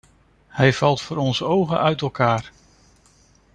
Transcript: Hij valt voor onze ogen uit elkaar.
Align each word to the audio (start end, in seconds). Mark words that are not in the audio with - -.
Hij 0.47 0.73
valt 0.73 1.01
voor 1.01 1.17
onze 1.17 1.45
ogen 1.45 1.79
uit 1.79 2.01
elkaar. 2.01 2.51